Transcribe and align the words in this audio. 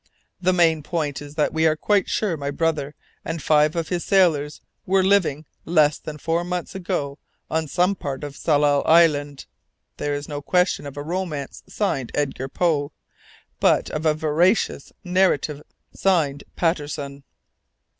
The 0.41 0.51
main 0.51 0.81
point 0.81 1.21
is 1.21 1.35
that 1.35 1.53
we 1.53 1.67
are 1.67 1.75
quite 1.75 2.09
sure 2.09 2.35
my 2.35 2.49
brother 2.49 2.95
and 3.23 3.39
five 3.39 3.75
of 3.75 3.89
his 3.89 4.03
sailors 4.03 4.59
were 4.87 5.03
living 5.03 5.45
less 5.63 5.99
than 5.99 6.17
four 6.17 6.43
months 6.43 6.73
ago 6.73 7.19
on 7.51 7.67
some 7.67 7.93
part 7.93 8.23
of 8.23 8.35
Tsalal 8.35 8.81
Island. 8.87 9.45
There 9.97 10.15
is 10.15 10.27
now 10.27 10.37
no 10.37 10.41
question 10.41 10.87
of 10.87 10.97
a 10.97 11.03
romance 11.03 11.61
signed 11.69 12.11
'Edgar 12.15 12.49
Poe,' 12.49 12.91
but 13.59 13.91
of 13.91 14.07
a 14.07 14.15
veracious 14.15 14.91
narrative 15.03 15.61
signed 15.93 16.45
'Patterson.'" 16.55 17.23